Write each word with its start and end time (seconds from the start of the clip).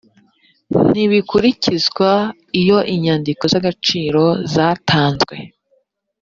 ntibikurikizwa 0.91 2.11
iyo 2.61 2.79
inyandiko 2.95 3.43
z 3.51 3.53
agaciro 3.59 4.23
zatanzwe 4.53 5.35